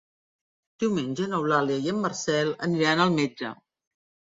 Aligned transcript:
Diumenge 0.83 1.27
n'Eulàlia 1.33 1.85
i 1.85 1.93
en 1.93 2.01
Marcel 2.07 2.51
aniran 2.71 3.07
al 3.09 3.17
metge. 3.21 3.55